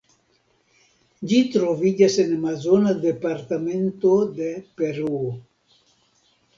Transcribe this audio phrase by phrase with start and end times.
[1.31, 5.25] Ĝi troviĝas en amazona departemento de Peruo.